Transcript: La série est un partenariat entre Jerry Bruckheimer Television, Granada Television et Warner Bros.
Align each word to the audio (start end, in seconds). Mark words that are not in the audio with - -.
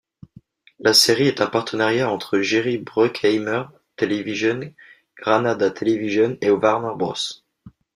La 0.79 0.95
série 0.95 1.27
est 1.27 1.41
un 1.41 1.45
partenariat 1.45 2.09
entre 2.09 2.39
Jerry 2.39 2.79
Bruckheimer 2.79 3.65
Television, 3.97 4.73
Granada 5.15 5.69
Television 5.69 6.39
et 6.41 6.49
Warner 6.49 6.95
Bros. 6.97 7.43